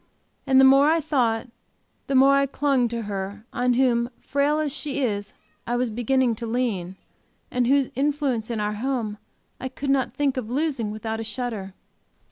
And 0.47 0.59
the 0.59 0.65
more 0.65 0.89
I 0.89 0.99
thought, 0.99 1.47
the 2.07 2.15
more 2.15 2.33
I 2.33 2.47
clung 2.47 2.87
to 2.87 3.03
her, 3.03 3.45
on 3.53 3.73
whom, 3.73 4.09
frail 4.19 4.57
as 4.57 4.73
she 4.75 4.99
is, 5.03 5.35
I 5.67 5.75
was 5.75 5.91
beginning 5.91 6.33
to 6.37 6.47
lean, 6.47 6.95
and 7.51 7.67
whose 7.67 7.91
influence 7.93 8.49
in 8.49 8.59
our 8.59 8.73
home 8.73 9.19
I 9.59 9.69
could 9.69 9.91
not 9.91 10.15
think 10.15 10.37
of 10.37 10.49
losing 10.49 10.89
without 10.89 11.19
a 11.19 11.23
shudder. 11.23 11.75